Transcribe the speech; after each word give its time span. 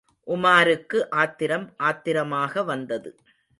உமாருக்கு 0.27 0.99
ஆத்திரம் 1.09 1.67
ஆத்திரமாகவந்தது. 1.83 3.11